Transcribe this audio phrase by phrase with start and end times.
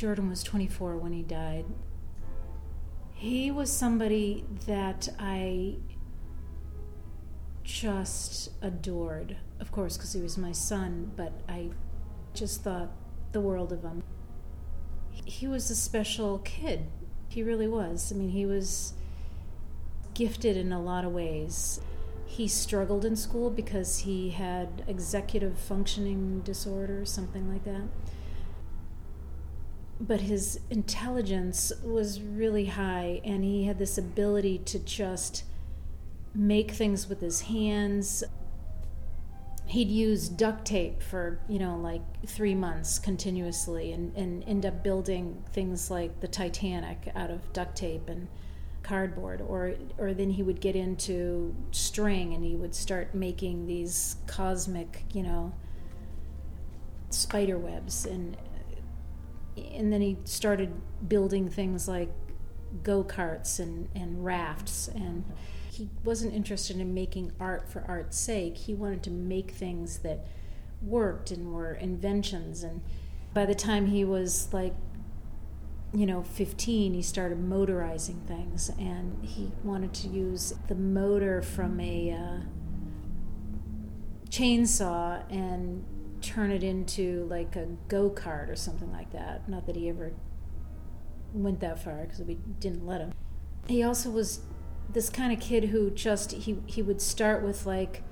[0.00, 1.66] Jordan was 24 when he died.
[3.12, 5.74] He was somebody that I
[7.64, 11.72] just adored, of course, because he was my son, but I
[12.32, 12.88] just thought
[13.32, 14.02] the world of him.
[15.26, 16.86] He was a special kid.
[17.28, 18.10] He really was.
[18.10, 18.94] I mean, he was
[20.14, 21.78] gifted in a lot of ways.
[22.24, 27.82] He struggled in school because he had executive functioning disorder, something like that.
[30.00, 35.44] But his intelligence was really high, and he had this ability to just
[36.34, 38.24] make things with his hands.
[39.66, 44.82] He'd use duct tape for, you know, like three months continuously and, and end up
[44.82, 48.26] building things like the Titanic out of duct tape and
[48.82, 49.42] cardboard.
[49.42, 55.04] Or, or then he would get into string and he would start making these cosmic,
[55.12, 55.52] you know,
[57.10, 58.06] spider webs.
[58.06, 58.36] And,
[59.74, 60.72] and then he started
[61.08, 62.10] building things like
[62.82, 65.24] go karts and, and rafts and
[65.80, 68.56] he wasn't interested in making art for art's sake.
[68.56, 70.26] He wanted to make things that
[70.82, 72.62] worked and were inventions.
[72.62, 72.82] And
[73.32, 74.74] by the time he was like,
[75.94, 78.70] you know, 15, he started motorizing things.
[78.78, 82.44] And he wanted to use the motor from a uh,
[84.28, 85.82] chainsaw and
[86.20, 89.48] turn it into like a go kart or something like that.
[89.48, 90.12] Not that he ever
[91.32, 93.12] went that far because we didn't let him.
[93.66, 94.40] He also was
[94.92, 98.02] this kind of kid who just he he would start with like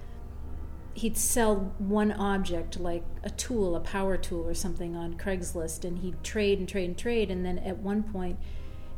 [0.94, 6.00] he'd sell one object like a tool a power tool or something on craigslist and
[6.00, 8.38] he'd trade and trade and trade and then at one point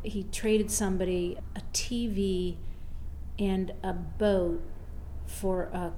[0.02, 2.56] he traded somebody a tv
[3.38, 4.62] and a boat
[5.26, 5.92] for a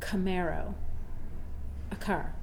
[0.00, 0.74] camaro
[1.90, 2.34] a car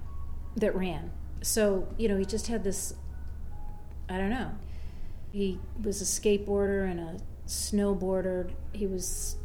[0.60, 2.94] that ran so you know he just had this
[4.10, 4.52] i don't know
[5.32, 7.18] he was a skateboarder and a
[7.50, 8.52] snowboarder.
[8.72, 9.36] He was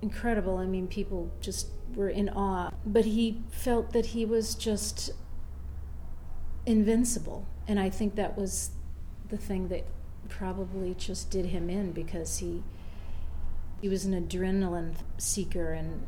[0.00, 0.56] incredible.
[0.56, 2.70] I mean, people just were in awe.
[2.86, 5.10] But he felt that he was just
[6.66, 7.46] invincible.
[7.68, 8.70] And I think that was
[9.28, 9.84] the thing that
[10.28, 12.62] probably just did him in because he
[13.80, 16.02] he was an adrenaline seeker and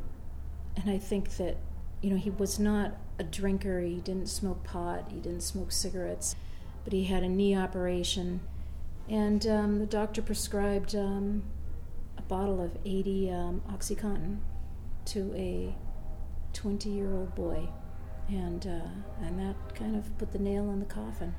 [0.76, 1.56] and I think that
[2.04, 6.36] you know he was not a drinker he didn't smoke pot he didn't smoke cigarettes
[6.84, 8.40] but he had a knee operation
[9.08, 11.42] and um, the doctor prescribed um,
[12.16, 14.38] a bottle of 80 um, Oxycontin
[15.06, 15.74] to a
[16.54, 17.68] 20 year old boy.
[18.28, 21.34] And, uh, and that kind of put the nail in the coffin.